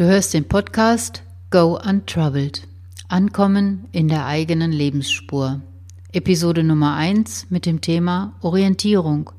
[0.00, 2.66] Du hörst den Podcast Go Untroubled.
[3.08, 5.60] Ankommen in der eigenen Lebensspur.
[6.12, 9.30] Episode Nummer 1 mit dem Thema Orientierung.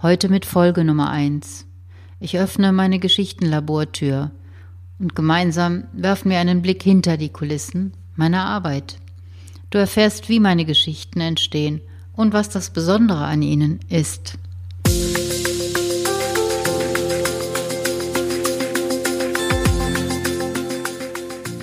[0.00, 1.66] Heute mit Folge Nummer 1.
[2.18, 4.30] Ich öffne meine Geschichtenlabortür
[4.98, 8.96] und gemeinsam werfen wir einen Blick hinter die Kulissen meiner Arbeit.
[9.68, 11.82] Du erfährst, wie meine Geschichten entstehen
[12.14, 14.38] und was das Besondere an ihnen ist.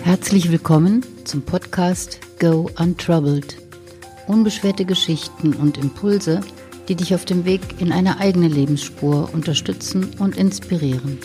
[0.08, 3.58] Herzlich willkommen zum Podcast Go Untroubled.
[4.26, 6.40] Unbeschwerte Geschichten und Impulse,
[6.88, 11.18] die dich auf dem Weg in eine eigene Lebensspur unterstützen und inspirieren.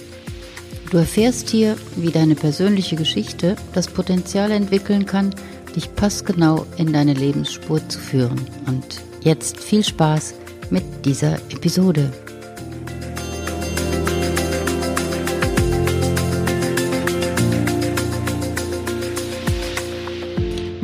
[0.90, 5.32] Du erfährst hier, wie deine persönliche Geschichte das Potenzial entwickeln kann,
[5.76, 8.40] dich passgenau in deine Lebensspur zu führen.
[8.66, 10.34] Und jetzt viel Spaß
[10.70, 12.10] mit dieser Episode.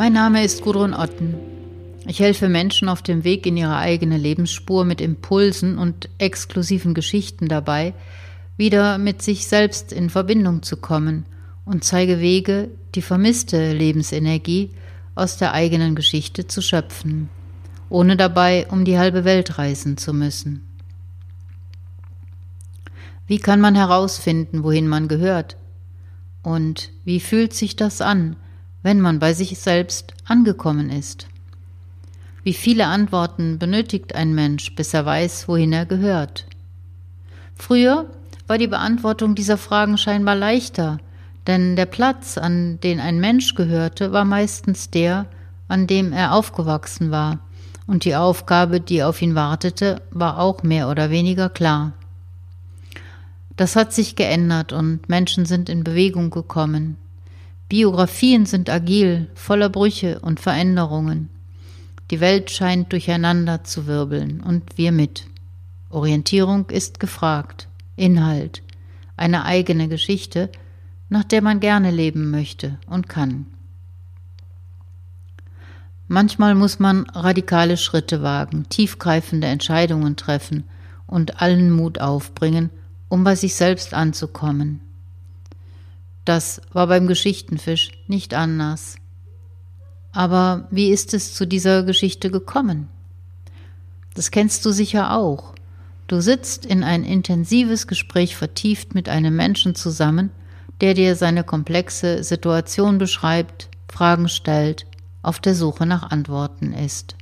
[0.09, 1.35] Mein Name ist Gudrun Otten.
[2.07, 7.47] Ich helfe Menschen auf dem Weg in ihre eigene Lebensspur mit Impulsen und exklusiven Geschichten
[7.47, 7.93] dabei,
[8.57, 11.27] wieder mit sich selbst in Verbindung zu kommen
[11.67, 14.71] und zeige Wege, die vermisste Lebensenergie
[15.15, 17.29] aus der eigenen Geschichte zu schöpfen,
[17.91, 20.67] ohne dabei um die halbe Welt reisen zu müssen.
[23.27, 25.59] Wie kann man herausfinden, wohin man gehört?
[26.43, 28.37] Und wie fühlt sich das an,
[28.83, 31.27] wenn man bei sich selbst angekommen ist?
[32.43, 36.47] Wie viele Antworten benötigt ein Mensch, bis er weiß, wohin er gehört?
[37.55, 38.07] Früher
[38.47, 40.99] war die Beantwortung dieser Fragen scheinbar leichter,
[41.47, 45.27] denn der Platz, an den ein Mensch gehörte, war meistens der,
[45.67, 47.41] an dem er aufgewachsen war,
[47.87, 51.93] und die Aufgabe, die auf ihn wartete, war auch mehr oder weniger klar.
[53.57, 56.97] Das hat sich geändert und Menschen sind in Bewegung gekommen.
[57.69, 61.29] Biografien sind agil, voller Brüche und Veränderungen.
[62.11, 65.27] Die Welt scheint durcheinander zu wirbeln und wir mit.
[65.91, 68.63] Orientierung ist gefragt, Inhalt,
[69.19, 70.51] eine eigene Geschichte,
[71.11, 73.47] nach der man gerne leben möchte und kann.
[76.07, 80.65] Manchmal muss man radikale Schritte wagen, tiefgreifende Entscheidungen treffen
[81.07, 82.71] und allen Mut aufbringen,
[83.11, 84.81] um bei sich selbst anzukommen.
[86.29, 88.97] Das war beim Geschichtenfisch nicht anders.
[90.13, 92.89] Aber wie ist es zu dieser Geschichte gekommen?
[94.13, 95.55] Das kennst du sicher auch.
[96.07, 100.29] Du sitzt in ein intensives Gespräch vertieft mit einem Menschen zusammen,
[100.83, 104.85] der dir seine komplexe Situation beschreibt, Fragen stellt,
[105.23, 107.17] auf der Suche nach Antworten ist.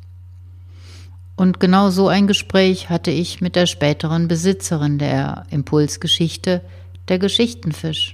[1.36, 6.60] Und genau so ein Gespräch hatte ich mit der späteren Besitzerin der Impulsgeschichte,
[7.06, 8.12] der Geschichtenfisch.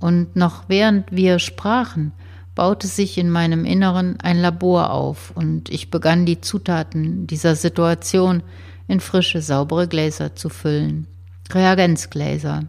[0.00, 2.12] Und noch während wir sprachen,
[2.54, 8.42] baute sich in meinem Inneren ein Labor auf und ich begann die Zutaten dieser Situation
[8.88, 11.06] in frische, saubere Gläser zu füllen.
[11.50, 12.64] Reagenzgläser.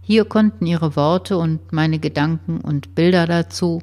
[0.00, 3.82] Hier konnten ihre Worte und meine Gedanken und Bilder dazu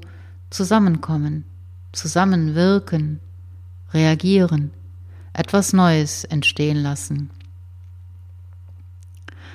[0.49, 1.45] zusammenkommen,
[1.93, 3.19] zusammenwirken,
[3.93, 4.71] reagieren,
[5.33, 7.31] etwas Neues entstehen lassen.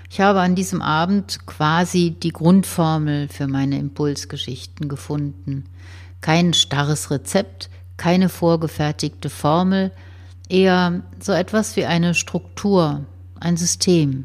[0.08, 5.64] Ich habe an diesem Abend quasi die Grundformel für meine Impulsgeschichten gefunden.
[6.20, 9.90] Kein starres Rezept, keine vorgefertigte Formel,
[10.48, 13.04] eher so etwas wie eine Struktur,
[13.40, 14.24] ein System.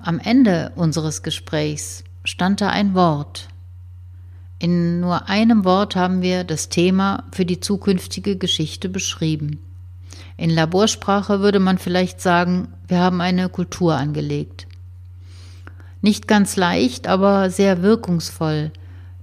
[0.00, 3.48] Am Ende unseres Gesprächs stand da ein Wort.
[4.60, 9.60] In nur einem Wort haben wir das Thema für die zukünftige Geschichte beschrieben.
[10.38, 14.68] In Laborsprache würde man vielleicht sagen, wir haben eine Kultur angelegt.
[16.00, 18.70] Nicht ganz leicht, aber sehr wirkungsvoll,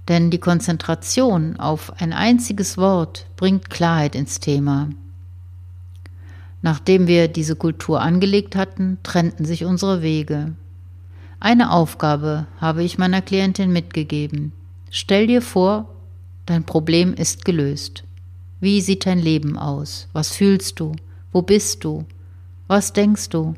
[0.08, 4.90] denn die Konzentration auf ein einziges Wort bringt Klarheit ins Thema.
[6.60, 10.52] Nachdem wir diese Kultur angelegt hatten, trennten sich unsere Wege.
[11.40, 14.52] Eine Aufgabe habe ich meiner Klientin mitgegeben.
[14.90, 15.88] Stell dir vor,
[16.44, 18.04] dein Problem ist gelöst.
[18.60, 20.08] Wie sieht dein Leben aus?
[20.12, 20.92] Was fühlst du?
[21.36, 22.06] Wo bist du?
[22.66, 23.52] Was denkst du?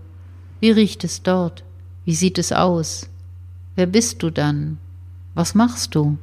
[0.59, 1.63] Wie riecht es dort?
[2.05, 3.09] Wie sieht es aus?
[3.77, 4.79] Wer bist du dann?
[5.35, 6.19] Was machst du?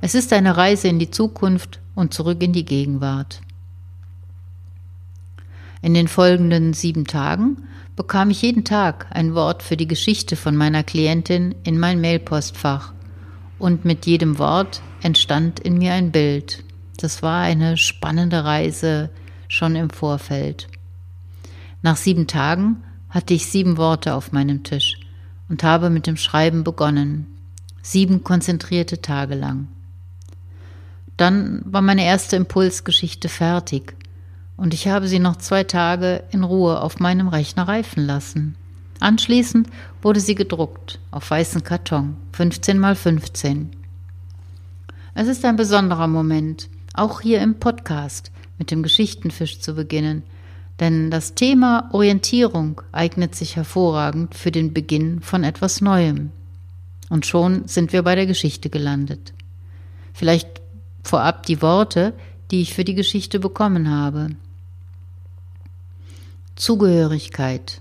[0.00, 3.42] Es ist eine Reise in die Zukunft und zurück in die Gegenwart.
[5.82, 10.56] In den folgenden sieben Tagen bekam ich jeden Tag ein Wort für die Geschichte von
[10.56, 12.94] meiner Klientin in mein Mailpostfach
[13.58, 16.64] und mit jedem Wort entstand in mir ein Bild.
[16.96, 19.10] Das war eine spannende Reise
[19.52, 20.66] schon im Vorfeld.
[21.82, 24.98] Nach sieben Tagen hatte ich sieben Worte auf meinem Tisch
[25.50, 27.26] und habe mit dem Schreiben begonnen.
[27.82, 29.68] Sieben konzentrierte Tage lang.
[31.18, 33.94] Dann war meine erste Impulsgeschichte fertig
[34.56, 38.54] und ich habe sie noch zwei Tage in Ruhe auf meinem Rechner reifen lassen.
[39.00, 39.68] Anschließend
[40.00, 43.70] wurde sie gedruckt auf weißen Karton, 15 mal 15.
[45.14, 50.22] Es ist ein besonderer Moment, auch hier im Podcast mit dem Geschichtenfisch zu beginnen,
[50.78, 56.30] denn das Thema Orientierung eignet sich hervorragend für den Beginn von etwas Neuem.
[57.08, 59.34] Und schon sind wir bei der Geschichte gelandet.
[60.12, 60.62] Vielleicht
[61.02, 62.14] vorab die Worte,
[62.52, 64.28] die ich für die Geschichte bekommen habe.
[66.54, 67.80] Zugehörigkeit,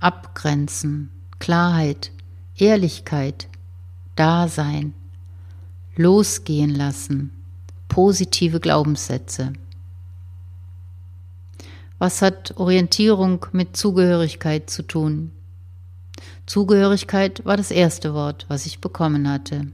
[0.00, 2.10] Abgrenzen, Klarheit,
[2.56, 3.46] Ehrlichkeit,
[4.16, 4.92] Dasein,
[5.94, 7.30] Losgehen lassen,
[7.86, 9.52] positive Glaubenssätze.
[11.98, 15.32] Was hat Orientierung mit Zugehörigkeit zu tun?
[16.44, 19.68] Zugehörigkeit war das erste Wort, was ich bekommen hatte.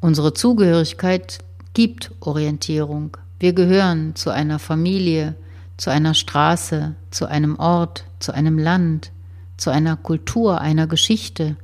[0.00, 1.38] Unsere Zugehörigkeit
[1.72, 3.16] gibt Orientierung.
[3.38, 5.36] Wir gehören zu einer Familie,
[5.78, 9.12] zu einer Straße, zu einem Ort, zu einem Land,
[9.56, 11.56] zu einer Kultur, einer Geschichte.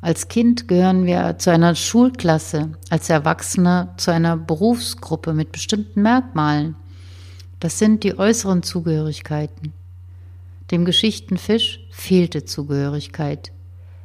[0.00, 6.76] Als Kind gehören wir zu einer Schulklasse, als Erwachsener zu einer Berufsgruppe mit bestimmten Merkmalen.
[7.60, 9.72] Das sind die äußeren Zugehörigkeiten.
[10.70, 13.52] Dem Geschichtenfisch fehlte Zugehörigkeit.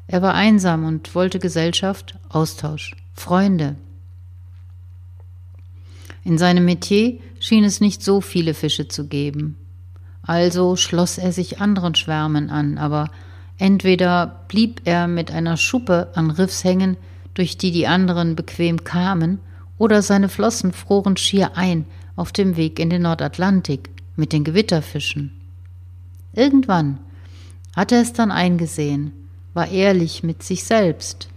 [0.08, 3.76] Er war einsam und wollte Gesellschaft, Austausch, Freunde.
[6.24, 9.58] In seinem Metier schien es nicht so viele Fische zu geben.
[10.22, 13.10] Also schloss er sich anderen Schwärmen an, aber
[13.58, 16.96] entweder blieb er mit einer Schuppe an Riffs hängen,
[17.34, 19.40] durch die die anderen bequem kamen,
[19.78, 21.86] oder seine Flossen froren schier ein
[22.16, 25.32] auf dem Weg in den Nordatlantik mit den Gewitterfischen.
[26.34, 27.00] Irgendwann
[27.76, 29.12] hat er es dann eingesehen,
[29.54, 31.30] war ehrlich mit sich selbst,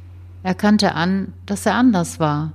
[0.43, 2.53] erkannte an, dass er anders war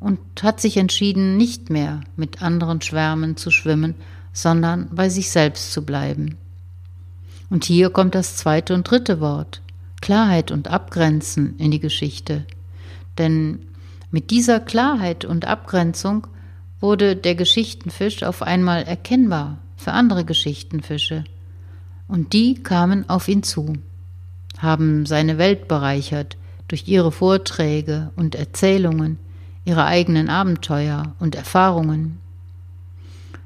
[0.00, 3.94] und hat sich entschieden, nicht mehr mit anderen Schwärmen zu schwimmen,
[4.32, 6.36] sondern bei sich selbst zu bleiben.
[7.50, 9.62] Und hier kommt das zweite und dritte Wort,
[10.00, 12.44] Klarheit und Abgrenzen in die Geschichte.
[13.16, 13.60] Denn
[14.10, 16.26] mit dieser Klarheit und Abgrenzung
[16.80, 21.24] wurde der Geschichtenfisch auf einmal erkennbar für andere Geschichtenfische.
[22.06, 23.74] Und die kamen auf ihn zu,
[24.58, 26.36] haben seine Welt bereichert
[26.68, 29.18] durch ihre Vorträge und Erzählungen,
[29.64, 32.20] ihre eigenen Abenteuer und Erfahrungen.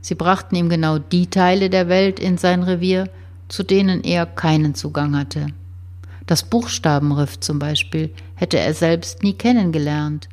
[0.01, 3.09] Sie brachten ihm genau die Teile der Welt in sein Revier,
[3.49, 5.47] zu denen er keinen Zugang hatte.
[6.27, 10.29] Das Buchstabenriff zum Beispiel hätte er selbst nie kennengelernt.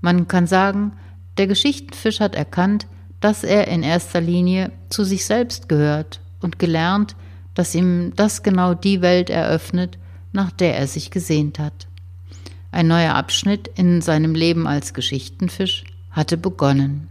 [0.00, 0.92] Man kann sagen,
[1.38, 2.86] der Geschichtenfisch hat erkannt,
[3.20, 7.16] dass er in erster Linie zu sich selbst gehört und gelernt,
[7.54, 9.98] dass ihm das genau die Welt eröffnet,
[10.32, 11.88] nach der er sich gesehnt hat.
[12.70, 17.08] Ein neuer Abschnitt in seinem Leben als Geschichtenfisch hatte begonnen.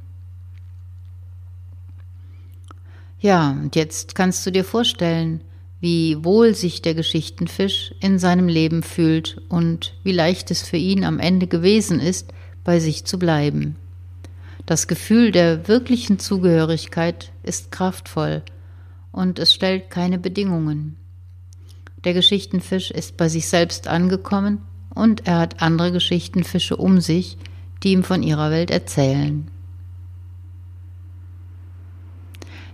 [3.19, 5.41] Ja, und jetzt kannst du dir vorstellen,
[5.79, 11.03] wie wohl sich der Geschichtenfisch in seinem Leben fühlt und wie leicht es für ihn
[11.03, 12.33] am Ende gewesen ist,
[12.63, 13.75] bei sich zu bleiben.
[14.67, 18.43] Das Gefühl der wirklichen Zugehörigkeit ist kraftvoll
[19.13, 20.97] und es stellt keine Bedingungen.
[22.03, 24.61] Der Geschichtenfisch ist bei sich selbst angekommen
[24.93, 27.37] und er hat andere Geschichtenfische um sich,
[27.81, 29.49] die ihm von ihrer Welt erzählen.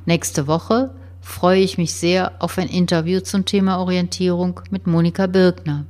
[0.07, 5.85] Nächste Woche freue ich mich sehr auf ein Interview zum Thema Orientierung mit Monika Birkner.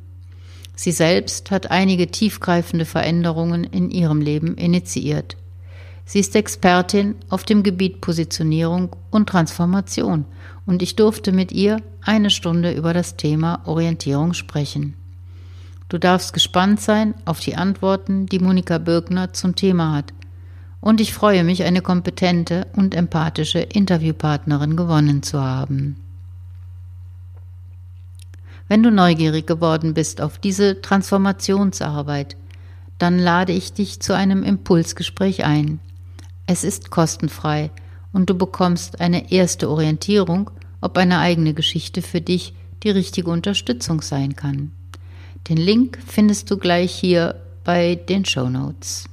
[0.76, 5.38] Sie selbst hat einige tiefgreifende Veränderungen in ihrem Leben initiiert.
[6.06, 10.26] Sie ist Expertin auf dem Gebiet Positionierung und Transformation
[10.66, 14.96] und ich durfte mit ihr eine Stunde über das Thema Orientierung sprechen.
[15.90, 20.14] Du darfst gespannt sein auf die Antworten, die Monika Birkner zum Thema hat.
[20.82, 25.98] Und ich freue mich, eine kompetente und empathische Interviewpartnerin gewonnen zu haben.
[28.68, 32.36] Wenn du neugierig geworden bist auf diese Transformationsarbeit,
[32.98, 35.80] dann lade ich dich zu einem Impulsgespräch ein.
[36.46, 37.72] Es ist kostenfrei
[38.12, 44.02] und du bekommst eine erste Orientierung, ob eine eigene Geschichte für dich die richtige Unterstützung
[44.02, 44.72] sein kann.
[45.50, 49.06] Den Link findest du gleich hier bei den Show Notes.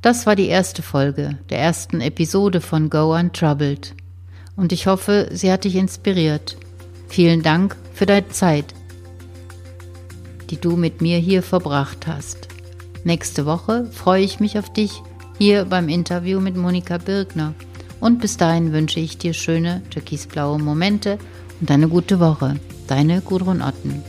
[0.00, 3.94] Das war die erste Folge der ersten Episode von Go Untroubled
[4.54, 6.56] und ich hoffe, sie hat dich inspiriert.
[7.08, 8.74] Vielen Dank für deine Zeit,
[10.50, 12.48] die du mit mir hier verbracht hast.
[13.02, 15.02] Nächste Woche freue ich mich auf dich
[15.38, 17.54] hier beim Interview mit Monika Birgner
[18.00, 21.18] und bis dahin wünsche ich dir schöne türkisblaue Momente
[21.60, 22.56] und eine gute Woche.
[22.86, 24.02] Deine Gudrun Otten.